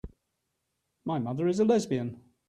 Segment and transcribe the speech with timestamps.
[1.05, 2.21] My mother is a lesbian.